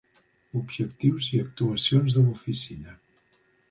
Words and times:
Objectius 0.59 1.29
i 1.35 1.43
actuacions 1.45 2.19
de 2.19 2.27
l'Oficina. 2.27 3.01